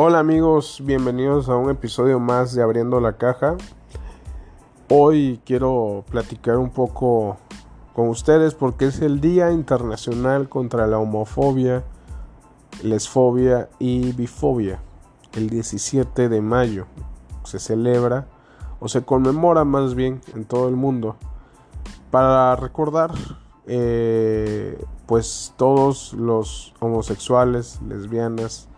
Hola 0.00 0.20
amigos, 0.20 0.80
bienvenidos 0.84 1.48
a 1.48 1.56
un 1.56 1.70
episodio 1.70 2.20
más 2.20 2.54
de 2.54 2.62
Abriendo 2.62 3.00
la 3.00 3.14
Caja. 3.14 3.56
Hoy 4.88 5.40
quiero 5.44 6.04
platicar 6.08 6.56
un 6.58 6.70
poco 6.70 7.36
con 7.94 8.08
ustedes 8.08 8.54
porque 8.54 8.84
es 8.84 9.00
el 9.00 9.20
Día 9.20 9.50
Internacional 9.50 10.48
contra 10.48 10.86
la 10.86 11.00
Homofobia, 11.00 11.82
Lesfobia 12.84 13.70
y 13.80 14.12
Bifobia. 14.12 14.80
El 15.32 15.50
17 15.50 16.28
de 16.28 16.40
mayo 16.42 16.86
se 17.42 17.58
celebra 17.58 18.28
o 18.78 18.86
se 18.86 19.04
conmemora 19.04 19.64
más 19.64 19.96
bien 19.96 20.20
en 20.32 20.44
todo 20.44 20.68
el 20.68 20.76
mundo 20.76 21.16
para 22.12 22.54
recordar 22.54 23.10
eh, 23.66 24.80
pues 25.06 25.54
todos 25.56 26.12
los 26.12 26.72
homosexuales, 26.78 27.80
lesbianas, 27.82 28.68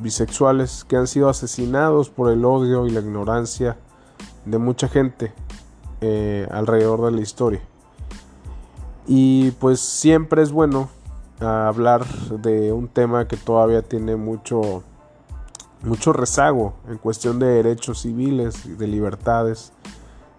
bisexuales 0.00 0.84
que 0.84 0.96
han 0.96 1.06
sido 1.06 1.28
asesinados 1.28 2.10
por 2.10 2.30
el 2.30 2.44
odio 2.44 2.86
y 2.86 2.90
la 2.90 3.00
ignorancia 3.00 3.76
de 4.44 4.58
mucha 4.58 4.88
gente 4.88 5.32
eh, 6.00 6.46
alrededor 6.50 7.04
de 7.04 7.12
la 7.12 7.20
historia. 7.20 7.60
Y 9.06 9.52
pues 9.52 9.80
siempre 9.80 10.42
es 10.42 10.52
bueno 10.52 10.90
hablar 11.40 12.04
de 12.06 12.72
un 12.72 12.88
tema 12.88 13.28
que 13.28 13.36
todavía 13.36 13.82
tiene 13.82 14.16
mucho, 14.16 14.82
mucho 15.82 16.12
rezago 16.12 16.74
en 16.88 16.98
cuestión 16.98 17.38
de 17.38 17.46
derechos 17.46 18.02
civiles, 18.02 18.78
de 18.78 18.86
libertades, 18.86 19.72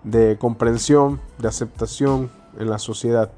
de 0.04 0.38
comprensión, 0.40 1.20
de 1.38 1.48
aceptación 1.48 2.32
en 2.58 2.70
la 2.70 2.80
sociedad, 2.80 3.32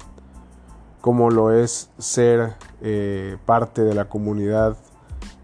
como 1.00 1.30
lo 1.30 1.52
es 1.52 1.90
ser 1.98 2.54
eh, 2.80 3.36
parte 3.46 3.82
de 3.82 3.94
la 3.94 4.08
comunidad 4.08 4.76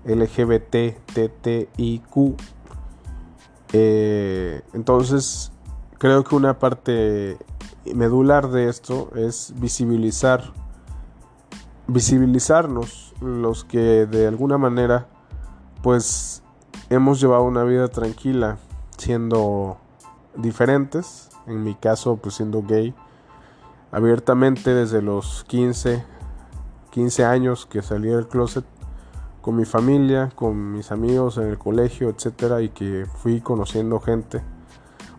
LGBTTIQ. 0.08 2.06
Eh, 3.72 4.62
entonces, 4.72 5.52
creo 5.98 6.24
que 6.24 6.34
una 6.34 6.58
parte 6.58 7.36
medular 7.94 8.48
de 8.48 8.68
esto 8.68 9.10
es 9.14 9.52
visibilizar, 9.56 10.52
visibilizarnos 11.86 13.14
los 13.20 13.64
que 13.64 14.06
de 14.06 14.26
alguna 14.26 14.58
manera, 14.58 15.06
pues, 15.82 16.42
hemos 16.90 17.20
llevado 17.20 17.44
una 17.44 17.64
vida 17.64 17.88
tranquila 17.88 18.58
siendo 18.96 19.78
diferentes. 20.36 21.28
En 21.46 21.62
mi 21.64 21.74
caso, 21.74 22.16
pues 22.16 22.34
siendo 22.34 22.62
gay, 22.62 22.94
abiertamente 23.90 24.74
desde 24.74 25.00
los 25.00 25.44
15, 25.44 26.04
15 26.90 27.24
años 27.24 27.64
que 27.64 27.80
salí 27.80 28.08
del 28.08 28.28
closet 28.28 28.64
con 29.48 29.56
mi 29.56 29.64
familia, 29.64 30.30
con 30.34 30.72
mis 30.72 30.92
amigos 30.92 31.38
en 31.38 31.44
el 31.44 31.56
colegio, 31.56 32.10
etcétera, 32.10 32.60
y 32.60 32.68
que 32.68 33.06
fui 33.06 33.40
conociendo 33.40 33.98
gente. 33.98 34.42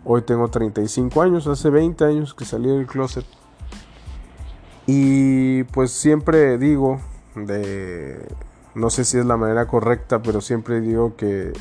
Hoy 0.06 0.22
tengo 0.22 0.50
35 0.50 1.24
años, 1.24 1.48
hace 1.48 1.72
20 1.72 2.06
años 2.06 2.36
que 2.36 2.46
salí 2.46 2.70
del 2.70 2.86
closet. 2.86 3.26
Y 4.86 5.64
pues 5.64 5.90
siempre 5.90 6.60
digo, 6.60 7.02
de, 7.34 8.24
no 8.76 8.92
sé 8.92 9.04
si 9.04 9.18
es 9.18 9.26
la 9.26 9.36
manera 9.36 9.66
correcta, 9.66 10.22
pero 10.22 10.42
siempre 10.42 10.80
digo 10.80 11.16
que 11.16 11.52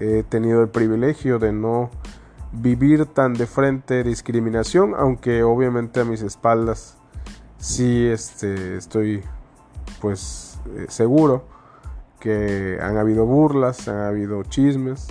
he 0.00 0.24
tenido 0.24 0.60
el 0.60 0.70
privilegio 0.70 1.38
de 1.38 1.52
no 1.52 1.88
vivir 2.50 3.06
tan 3.06 3.34
de 3.34 3.46
frente 3.46 4.02
discriminación, 4.02 4.96
aunque 4.98 5.44
obviamente 5.44 6.00
a 6.00 6.04
mis 6.04 6.22
espaldas 6.22 6.96
sí 7.58 8.08
este, 8.08 8.76
estoy 8.76 9.22
pues 10.00 10.58
eh, 10.74 10.86
seguro 10.88 11.56
que 12.20 12.78
han 12.80 12.96
habido 12.96 13.24
burlas, 13.26 13.88
han 13.88 14.00
habido 14.00 14.42
chismes, 14.44 15.06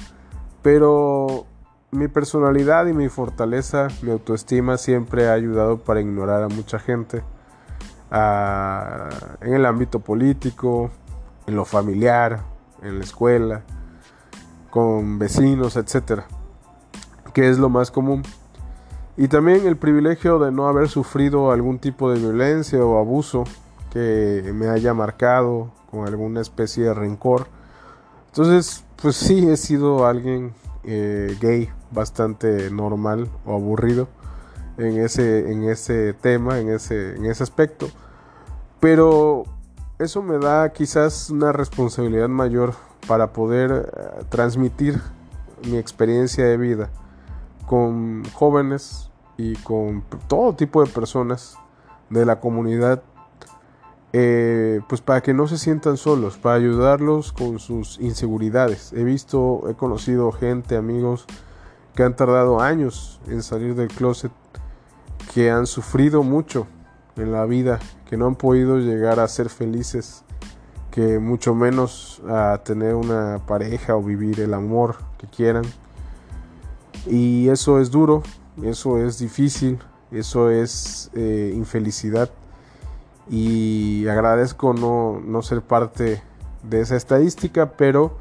pero 0.62 1.46
mi 1.92 2.08
personalidad 2.08 2.88
y 2.88 2.94
mi 2.94 3.10
fortaleza, 3.10 3.88
mi 4.02 4.12
autoestima 4.12 4.78
siempre 4.78 5.30
ha 5.30 5.34
ayudado 5.34 5.78
para 5.78 6.02
ignorar 6.02 6.44
a 6.44 6.50
mucha 6.50 6.80
gente 6.80 7.24
en 8.12 9.54
el 9.54 9.66
ámbito 9.66 10.00
político, 10.00 10.90
en 11.46 11.56
lo 11.56 11.66
familiar, 11.66 12.42
en 12.82 13.00
la 13.00 13.04
escuela, 13.04 13.62
con 14.70 15.18
vecinos, 15.18 15.76
etcétera, 15.78 16.26
que 17.34 17.50
es 17.50 17.58
lo 17.58 17.70
más 17.70 17.90
común. 17.92 18.24
Y 19.16 19.30
también 19.30 19.66
el 19.66 19.78
privilegio 19.78 20.40
de 20.40 20.52
no 20.52 20.68
haber 20.68 20.90
sufrido 20.90 21.52
algún 21.52 21.80
tipo 21.80 22.12
de 22.12 22.20
violencia 22.20 22.80
o 22.86 23.00
abuso 23.00 23.46
que 23.92 24.52
me 24.54 24.68
haya 24.68 24.94
marcado 24.94 25.72
con 25.90 26.08
alguna 26.08 26.42
especie 26.42 26.86
de 26.86 26.94
rencor. 26.94 27.48
Entonces, 28.28 28.84
pues 29.02 29.16
sí, 29.16 29.50
he 29.50 29.58
sido 29.58 30.06
alguien 30.06 30.54
eh, 30.84 31.38
gay 31.40 31.70
bastante 31.92 32.70
normal 32.72 33.30
o 33.46 33.54
aburrido 33.54 34.08
en 34.78 35.00
ese, 35.00 35.52
en 35.52 35.64
ese 35.64 36.14
tema, 36.14 36.60
en 36.60 36.70
ese, 36.70 37.16
en 37.16 37.26
ese 37.26 37.44
aspecto. 37.44 37.88
Pero 38.80 39.44
eso 40.00 40.22
me 40.22 40.38
da 40.38 40.72
quizás 40.72 41.30
una 41.30 41.52
responsabilidad 41.52 42.30
mayor 42.30 42.76
para 43.08 43.34
poder 43.34 43.92
eh, 43.92 44.24
transmitir 44.30 45.02
mi 45.70 45.78
experiencia 45.78 46.46
de 46.46 46.58
vida 46.58 46.90
con 47.66 48.24
jóvenes 48.34 49.10
y 49.38 49.56
con 49.56 50.04
todo 50.28 50.54
tipo 50.54 50.84
de 50.84 50.92
personas 50.92 51.58
de 52.10 52.26
la 52.26 52.40
comunidad 52.40 53.02
eh, 54.14 54.80
pues 54.88 55.02
para 55.02 55.22
que 55.22 55.34
no 55.34 55.48
se 55.48 55.58
sientan 55.58 55.98
solos, 55.98 56.38
para 56.38 56.56
ayudarlos 56.56 57.34
con 57.34 57.60
sus 57.60 58.00
inseguridades. 58.00 58.94
He 58.94 59.04
visto, 59.04 59.70
he 59.70 59.76
conocido 59.76 60.32
gente, 60.32 60.78
amigos 60.78 61.26
que 61.94 62.04
han 62.04 62.16
tardado 62.16 62.62
años 62.62 63.20
en 63.28 63.42
salir 63.42 63.76
del 63.76 63.90
closet, 63.90 64.32
que 65.34 65.52
han 65.52 65.66
sufrido 65.66 66.24
mucho 66.24 66.68
en 67.16 67.32
la 67.32 67.46
vida, 67.46 67.80
que 68.08 68.18
no 68.18 68.28
han 68.28 68.36
podido 68.36 68.78
llegar 68.78 69.20
a 69.20 69.28
ser 69.28 69.50
felices, 69.50 70.24
que 70.92 71.20
mucho 71.20 71.54
menos 71.54 72.22
a 72.28 72.62
tener 72.64 72.96
una 72.96 73.42
pareja 73.46 73.96
o 73.96 74.04
vivir 74.04 74.40
el 74.40 74.54
amor 74.54 74.98
que 75.18 75.28
quieran. 75.28 75.66
Y 77.08 77.50
eso 77.50 77.80
es 77.80 77.92
duro, 77.92 78.24
eso 78.64 79.00
es 79.00 79.20
difícil, 79.20 79.80
eso 80.12 80.50
es 80.50 81.10
eh, 81.14 81.52
infelicidad 81.56 82.30
y 83.30 84.08
agradezco 84.08 84.74
no, 84.74 85.20
no 85.20 85.42
ser 85.42 85.62
parte 85.62 86.24
de 86.64 86.82
esa 86.82 86.96
estadística, 86.96 87.72
pero 87.74 88.18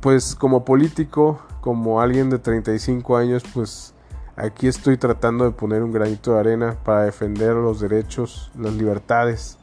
pues 0.00 0.34
como 0.34 0.64
político, 0.64 1.40
como 1.60 2.00
alguien 2.00 2.28
de 2.28 2.38
35 2.38 3.16
años, 3.16 3.42
pues 3.54 3.94
aquí 4.36 4.66
estoy 4.66 4.96
tratando 4.96 5.44
de 5.44 5.52
poner 5.52 5.82
un 5.82 5.92
granito 5.92 6.34
de 6.34 6.40
arena 6.40 6.76
para 6.84 7.04
defender 7.04 7.54
los 7.54 7.80
derechos, 7.80 8.50
las 8.58 8.74
libertades 8.74 9.58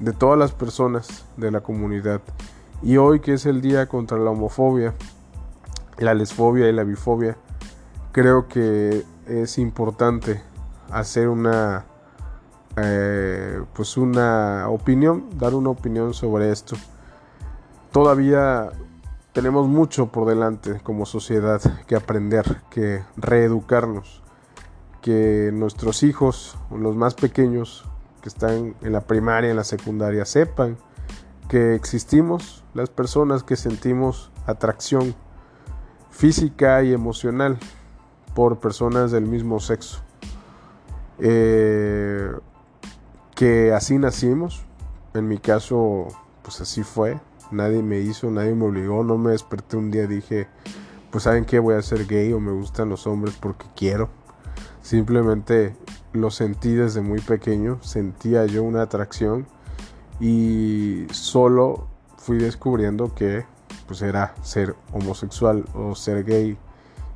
de 0.00 0.12
todas 0.12 0.38
las 0.38 0.52
personas 0.52 1.24
de 1.36 1.50
la 1.50 1.60
comunidad. 1.60 2.20
Y 2.82 2.96
hoy 2.96 3.20
que 3.20 3.34
es 3.34 3.46
el 3.46 3.60
día 3.60 3.86
contra 3.86 4.18
la 4.18 4.30
homofobia, 4.30 4.94
la 5.98 6.14
lesfobia 6.14 6.68
y 6.68 6.72
la 6.72 6.84
bifobia, 6.84 7.36
creo 8.12 8.48
que 8.48 9.04
es 9.26 9.58
importante 9.58 10.42
hacer 10.90 11.28
una 11.28 11.84
eh, 12.76 13.62
pues 13.74 13.96
una 13.96 14.68
opinión, 14.68 15.26
dar 15.38 15.54
una 15.54 15.70
opinión 15.70 16.14
sobre 16.14 16.50
esto. 16.50 16.76
Todavía 17.92 18.70
tenemos 19.32 19.68
mucho 19.68 20.06
por 20.06 20.28
delante 20.28 20.80
como 20.82 21.06
sociedad 21.06 21.60
que 21.86 21.96
aprender, 21.96 22.62
que 22.70 23.02
reeducarnos, 23.16 24.22
que 25.02 25.50
nuestros 25.52 26.02
hijos, 26.02 26.56
los 26.70 26.96
más 26.96 27.14
pequeños 27.14 27.84
que 28.22 28.28
están 28.28 28.74
en 28.80 28.92
la 28.92 29.02
primaria, 29.02 29.50
en 29.50 29.56
la 29.56 29.64
secundaria, 29.64 30.24
sepan 30.24 30.76
que 31.48 31.74
existimos 31.74 32.64
las 32.74 32.90
personas 32.90 33.42
que 33.42 33.56
sentimos 33.56 34.32
atracción 34.46 35.14
física 36.10 36.82
y 36.82 36.92
emocional 36.92 37.58
por 38.34 38.58
personas 38.60 39.10
del 39.10 39.26
mismo 39.26 39.60
sexo. 39.60 40.00
Eh, 41.18 42.32
que 43.34 43.72
así 43.72 43.98
nacimos. 43.98 44.64
En 45.14 45.28
mi 45.28 45.38
caso, 45.38 46.08
pues 46.42 46.60
así 46.60 46.82
fue. 46.82 47.20
Nadie 47.50 47.82
me 47.82 48.00
hizo, 48.00 48.30
nadie 48.30 48.54
me 48.54 48.64
obligó. 48.64 49.04
No 49.04 49.18
me 49.18 49.32
desperté 49.32 49.76
un 49.76 49.90
día 49.90 50.06
dije, 50.06 50.48
pues 51.10 51.24
saben 51.24 51.44
que 51.44 51.58
voy 51.58 51.74
a 51.74 51.82
ser 51.82 52.06
gay 52.06 52.32
o 52.32 52.40
me 52.40 52.52
gustan 52.52 52.88
los 52.88 53.06
hombres 53.06 53.36
porque 53.38 53.66
quiero. 53.76 54.08
Simplemente 54.82 55.76
lo 56.12 56.30
sentí 56.30 56.74
desde 56.74 57.00
muy 57.00 57.20
pequeño. 57.20 57.78
Sentía 57.82 58.46
yo 58.46 58.62
una 58.62 58.82
atracción 58.82 59.46
y 60.20 61.06
solo 61.10 61.88
fui 62.16 62.38
descubriendo 62.38 63.14
que 63.14 63.44
pues 63.86 64.02
era 64.02 64.34
ser 64.42 64.74
homosexual 64.92 65.64
o 65.74 65.94
ser 65.94 66.24
gay 66.24 66.56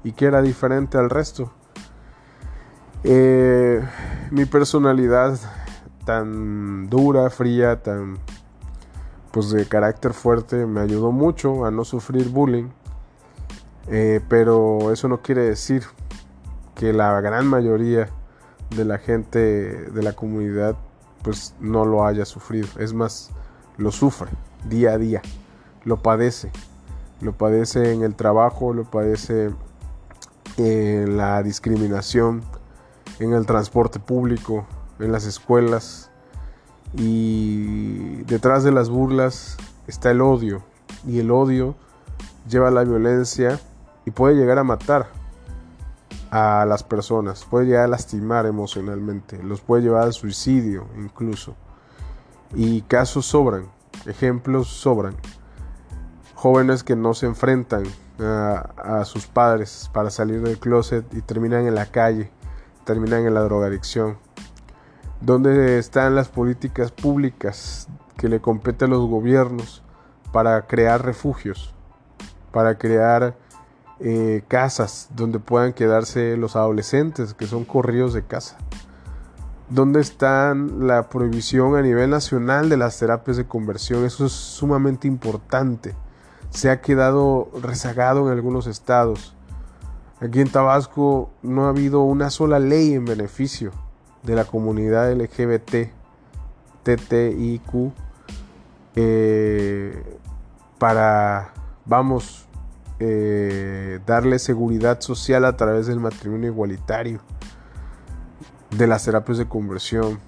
y 0.04 0.12
que 0.12 0.26
era 0.26 0.42
diferente 0.42 0.98
al 0.98 1.10
resto. 1.10 1.52
Eh, 3.04 3.80
mi 4.30 4.44
personalidad 4.44 5.38
tan 6.08 6.88
dura, 6.88 7.28
fría, 7.28 7.82
tan 7.82 8.16
pues 9.30 9.50
de 9.50 9.66
carácter 9.66 10.14
fuerte 10.14 10.64
me 10.64 10.80
ayudó 10.80 11.12
mucho 11.12 11.66
a 11.66 11.70
no 11.70 11.84
sufrir 11.84 12.30
bullying. 12.30 12.70
Eh, 13.88 14.22
pero 14.26 14.90
eso 14.90 15.06
no 15.08 15.20
quiere 15.20 15.42
decir 15.42 15.82
que 16.74 16.94
la 16.94 17.20
gran 17.20 17.46
mayoría 17.46 18.08
de 18.74 18.86
la 18.86 18.96
gente 18.96 19.38
de 19.38 20.02
la 20.02 20.14
comunidad 20.14 20.76
pues 21.22 21.54
no 21.60 21.84
lo 21.84 22.06
haya 22.06 22.24
sufrido. 22.24 22.68
Es 22.78 22.94
más, 22.94 23.28
lo 23.76 23.92
sufre 23.92 24.30
día 24.66 24.92
a 24.92 24.96
día, 24.98 25.20
lo 25.84 25.98
padece. 25.98 26.50
Lo 27.20 27.34
padece 27.34 27.92
en 27.92 28.02
el 28.02 28.14
trabajo, 28.14 28.72
lo 28.72 28.84
padece 28.84 29.50
en 30.56 31.18
la 31.18 31.42
discriminación, 31.42 32.44
en 33.18 33.34
el 33.34 33.44
transporte 33.44 33.98
público, 33.98 34.66
en 34.98 35.12
las 35.12 35.24
escuelas. 35.24 36.10
Y 36.94 38.22
detrás 38.24 38.64
de 38.64 38.72
las 38.72 38.88
burlas 38.88 39.56
está 39.86 40.10
el 40.10 40.20
odio. 40.20 40.62
Y 41.06 41.18
el 41.20 41.30
odio 41.30 41.76
lleva 42.48 42.68
a 42.68 42.70
la 42.70 42.84
violencia 42.84 43.60
y 44.04 44.10
puede 44.10 44.34
llegar 44.34 44.58
a 44.58 44.64
matar 44.64 45.08
a 46.30 46.64
las 46.66 46.82
personas, 46.82 47.44
puede 47.44 47.66
llegar 47.66 47.84
a 47.84 47.88
lastimar 47.88 48.46
emocionalmente, 48.46 49.42
los 49.42 49.60
puede 49.60 49.82
llevar 49.82 50.02
al 50.02 50.12
suicidio 50.12 50.86
incluso. 50.96 51.54
Y 52.54 52.82
casos 52.82 53.26
sobran, 53.26 53.66
ejemplos 54.06 54.68
sobran. 54.68 55.16
Jóvenes 56.34 56.84
que 56.84 56.96
no 56.96 57.14
se 57.14 57.26
enfrentan 57.26 57.84
a, 58.20 59.04
sus 59.04 59.26
padres 59.26 59.90
para 59.92 60.10
salir 60.10 60.40
del 60.40 60.58
closet 60.58 61.04
y 61.12 61.20
terminan 61.20 61.66
en 61.66 61.74
la 61.74 61.86
calle, 61.86 62.30
terminan 62.84 63.26
en 63.26 63.34
la 63.34 63.40
drogadicción. 63.40 64.18
¿Dónde 65.20 65.78
están 65.78 66.14
las 66.14 66.28
políticas 66.28 66.92
públicas 66.92 67.88
que 68.16 68.28
le 68.28 68.40
competen 68.40 68.90
a 68.90 68.94
los 68.94 69.08
gobiernos 69.08 69.82
para 70.32 70.66
crear 70.66 71.04
refugios, 71.04 71.74
para 72.52 72.78
crear 72.78 73.36
eh, 74.00 74.44
casas 74.46 75.08
donde 75.16 75.40
puedan 75.40 75.72
quedarse 75.72 76.36
los 76.36 76.54
adolescentes 76.54 77.34
que 77.34 77.46
son 77.46 77.64
corridos 77.64 78.14
de 78.14 78.22
casa. 78.22 78.56
¿Dónde 79.70 80.00
está 80.00 80.54
la 80.54 81.08
prohibición 81.08 81.76
a 81.76 81.82
nivel 81.82 82.10
nacional 82.10 82.68
de 82.68 82.76
las 82.76 82.98
terapias 82.98 83.36
de 83.36 83.46
conversión? 83.46 84.04
Eso 84.04 84.26
es 84.26 84.32
sumamente 84.32 85.08
importante. 85.08 85.96
Se 86.50 86.70
ha 86.70 86.80
quedado 86.80 87.50
rezagado 87.60 88.26
en 88.26 88.32
algunos 88.32 88.66
estados. 88.66 89.34
Aquí 90.20 90.40
en 90.40 90.50
Tabasco 90.50 91.30
no 91.42 91.66
ha 91.66 91.70
habido 91.70 92.02
una 92.02 92.30
sola 92.30 92.58
ley 92.58 92.94
en 92.94 93.04
beneficio 93.04 93.72
de 94.22 94.34
la 94.34 94.44
comunidad 94.44 95.12
LGBT, 95.12 95.90
TTIQ, 96.82 97.92
eh, 98.96 100.18
para, 100.78 101.52
vamos, 101.84 102.46
eh, 103.00 104.00
darle 104.06 104.38
seguridad 104.38 105.00
social 105.00 105.44
a 105.44 105.56
través 105.56 105.86
del 105.86 106.00
matrimonio 106.00 106.50
igualitario, 106.50 107.20
de 108.76 108.86
las 108.86 109.04
terapias 109.04 109.38
de 109.38 109.46
conversión, 109.46 110.18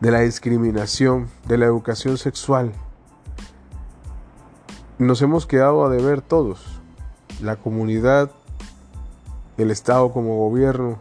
de 0.00 0.10
la 0.10 0.20
discriminación, 0.20 1.28
de 1.46 1.58
la 1.58 1.66
educación 1.66 2.16
sexual. 2.16 2.72
Nos 4.98 5.20
hemos 5.22 5.46
quedado 5.46 5.84
a 5.84 5.90
deber 5.90 6.22
todos, 6.22 6.80
la 7.40 7.56
comunidad, 7.56 8.30
el 9.58 9.70
Estado 9.70 10.12
como 10.12 10.38
gobierno, 10.38 10.98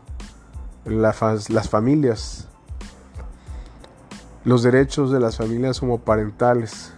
las 0.86 1.70
familias, 1.70 2.48
los 4.44 4.64
derechos 4.64 5.12
de 5.12 5.20
las 5.20 5.38
familias 5.38 5.82
homoparentales, 5.84 6.94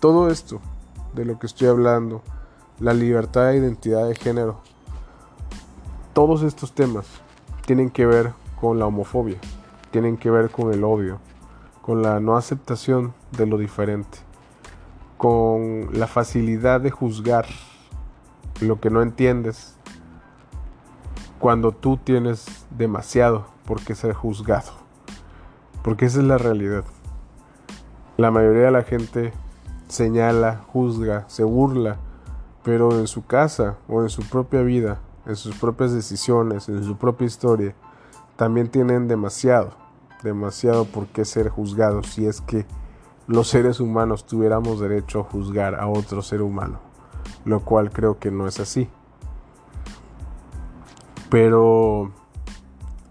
todo 0.00 0.30
esto 0.30 0.60
de 1.14 1.24
lo 1.24 1.38
que 1.38 1.46
estoy 1.46 1.68
hablando, 1.68 2.22
la 2.78 2.94
libertad 2.94 3.46
de 3.46 3.56
identidad 3.56 4.06
de 4.06 4.14
género, 4.14 4.60
todos 6.12 6.42
estos 6.42 6.74
temas 6.74 7.06
tienen 7.64 7.90
que 7.90 8.04
ver 8.04 8.32
con 8.60 8.78
la 8.78 8.86
homofobia, 8.86 9.38
tienen 9.90 10.16
que 10.16 10.30
ver 10.30 10.50
con 10.50 10.72
el 10.72 10.84
odio, 10.84 11.18
con 11.80 12.02
la 12.02 12.20
no 12.20 12.36
aceptación 12.36 13.14
de 13.32 13.46
lo 13.46 13.56
diferente, 13.56 14.18
con 15.16 15.88
la 15.92 16.06
facilidad 16.06 16.80
de 16.80 16.90
juzgar 16.90 17.46
lo 18.60 18.80
que 18.80 18.90
no 18.90 19.00
entiendes 19.00 19.77
cuando 21.38 21.72
tú 21.72 21.96
tienes 21.96 22.66
demasiado 22.70 23.46
por 23.64 23.80
qué 23.82 23.94
ser 23.94 24.12
juzgado. 24.12 24.72
Porque 25.82 26.06
esa 26.06 26.18
es 26.18 26.24
la 26.24 26.38
realidad. 26.38 26.84
La 28.16 28.30
mayoría 28.30 28.64
de 28.64 28.70
la 28.72 28.82
gente 28.82 29.32
señala, 29.88 30.62
juzga, 30.72 31.24
se 31.28 31.44
burla, 31.44 31.98
pero 32.64 32.98
en 32.98 33.06
su 33.06 33.24
casa 33.24 33.76
o 33.88 34.02
en 34.02 34.08
su 34.08 34.22
propia 34.22 34.62
vida, 34.62 35.00
en 35.26 35.36
sus 35.36 35.56
propias 35.56 35.92
decisiones, 35.92 36.68
en 36.68 36.82
su 36.84 36.96
propia 36.96 37.26
historia, 37.26 37.74
también 38.36 38.68
tienen 38.68 39.08
demasiado, 39.08 39.72
demasiado 40.22 40.84
por 40.84 41.06
qué 41.06 41.24
ser 41.24 41.48
juzgados 41.48 42.08
si 42.08 42.26
es 42.26 42.40
que 42.40 42.66
los 43.26 43.48
seres 43.48 43.78
humanos 43.78 44.26
tuviéramos 44.26 44.80
derecho 44.80 45.20
a 45.20 45.24
juzgar 45.24 45.74
a 45.74 45.86
otro 45.86 46.22
ser 46.22 46.42
humano, 46.42 46.80
lo 47.44 47.60
cual 47.60 47.90
creo 47.90 48.18
que 48.18 48.30
no 48.30 48.46
es 48.46 48.58
así. 48.58 48.88
Pero 51.30 52.10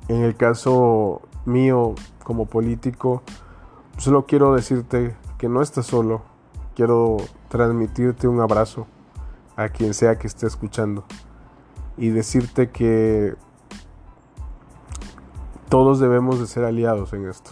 en 0.08 0.24
el 0.24 0.36
caso 0.36 1.22
mío 1.46 1.96
como 2.24 2.46
político, 2.46 3.24
solo 3.98 4.26
quiero 4.26 4.54
decirte 4.54 5.16
que 5.38 5.50
no 5.50 5.62
estás 5.62 5.86
solo, 5.86 6.22
quiero 6.76 7.18
transmitirte 7.50 8.28
un 8.28 8.42
abrazo 8.42 8.88
a 9.56 9.70
quien 9.70 9.94
sea 9.94 10.18
que 10.18 10.28
esté 10.28 10.48
escuchando 10.48 11.04
y 11.98 12.10
decirte 12.10 12.70
que 12.70 13.36
todos 15.70 16.00
debemos 16.00 16.40
de 16.40 16.48
ser 16.48 16.64
aliados 16.64 17.14
en 17.14 17.28
esto. 17.28 17.52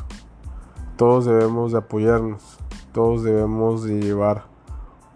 Todos 0.96 1.26
debemos 1.26 1.74
de 1.74 1.80
apoyarnos. 1.80 2.60
Todos 2.94 3.24
debemos 3.24 3.84
de 3.84 4.00
llevar 4.00 4.46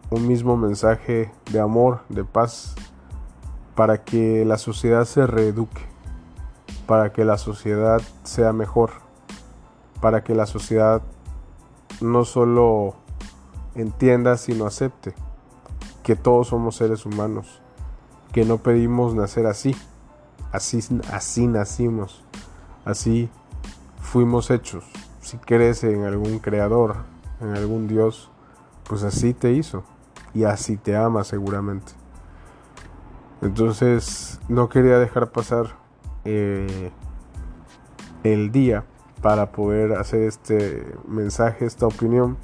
un 0.10 0.28
mismo 0.28 0.58
mensaje 0.58 1.32
de 1.52 1.60
amor, 1.62 2.02
de 2.10 2.26
paz, 2.26 2.76
para 3.80 4.04
que 4.04 4.44
la 4.44 4.58
sociedad 4.58 5.06
se 5.06 5.26
reeduque, 5.26 5.82
para 6.86 7.14
que 7.14 7.24
la 7.24 7.38
sociedad 7.38 8.02
sea 8.24 8.52
mejor, 8.52 8.92
para 10.02 10.22
que 10.22 10.36
la 10.36 10.46
sociedad 10.46 11.02
no 12.02 12.26
solo 12.26 12.96
entienda, 13.76 14.36
sino 14.36 14.66
acepte 14.66 15.14
que 16.04 16.18
todos 16.18 16.50
somos 16.50 16.76
seres 16.76 17.06
humanos, 17.06 17.62
que 18.34 18.44
no 18.44 18.58
pedimos 18.58 19.16
nacer 19.16 19.46
así, 19.46 19.74
así, 20.52 20.82
así 21.10 21.48
nacimos, 21.48 22.26
así 22.84 23.30
fuimos 24.02 24.52
hechos. 24.52 24.84
Si 25.22 25.38
crees 25.38 25.86
en 25.86 26.04
algún 26.04 26.40
creador, 26.40 26.98
en 27.40 27.56
algún 27.56 27.88
Dios, 27.88 28.30
pues 28.84 29.04
así 29.04 29.34
te 29.34 29.54
hizo 29.54 29.86
y 30.34 30.44
así 30.44 30.76
te 30.76 30.98
ama 30.98 31.24
seguramente. 31.24 31.99
Entonces 33.42 34.40
no 34.50 34.68
quería 34.70 35.00
dejar 35.00 35.32
pasar 35.32 35.68
eh, 36.26 36.92
el 38.24 38.52
día 38.52 38.84
para 39.22 39.52
poder 39.52 39.94
hacer 39.94 40.24
este 40.24 40.86
mensaje, 41.08 41.66
esta 41.66 41.88
opinión 41.88 42.38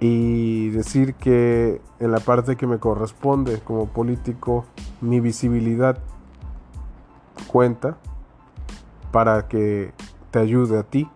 y 0.00 0.70
decir 0.70 1.14
que 1.14 1.80
en 1.98 2.12
la 2.12 2.20
parte 2.20 2.56
que 2.56 2.66
me 2.66 2.78
corresponde 2.78 3.60
como 3.60 3.86
político 3.86 4.64
mi 5.00 5.20
visibilidad 5.20 5.98
cuenta 7.48 7.96
para 9.10 9.48
que 9.48 9.92
te 10.30 10.40
ayude 10.40 10.78
a 10.78 10.82
ti 10.82 11.08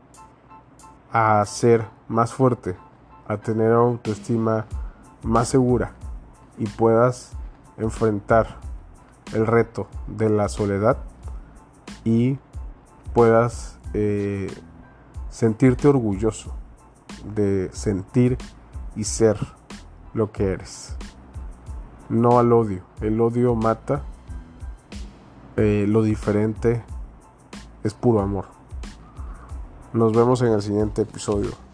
a 1.12 1.44
ser 1.44 1.84
más 2.08 2.32
fuerte, 2.32 2.76
a 3.26 3.36
tener 3.36 3.72
autoestima 3.72 4.66
más 5.22 5.48
segura 5.48 5.92
y 6.58 6.66
puedas 6.66 7.32
enfrentar 7.78 8.58
el 9.32 9.46
reto 9.46 9.88
de 10.06 10.30
la 10.30 10.48
soledad 10.48 10.98
y 12.04 12.38
puedas 13.14 13.78
eh, 13.94 14.52
sentirte 15.28 15.88
orgulloso 15.88 16.54
de 17.34 17.70
sentir 17.72 18.38
y 18.96 19.04
ser 19.04 19.38
lo 20.14 20.32
que 20.32 20.52
eres. 20.52 20.96
No 22.08 22.38
al 22.38 22.52
odio. 22.52 22.82
El 23.00 23.20
odio 23.20 23.54
mata. 23.54 24.02
Eh, 25.56 25.86
lo 25.88 26.02
diferente 26.02 26.84
es 27.82 27.94
puro 27.94 28.20
amor. 28.20 28.46
Nos 29.92 30.12
vemos 30.12 30.42
en 30.42 30.52
el 30.52 30.62
siguiente 30.62 31.02
episodio. 31.02 31.67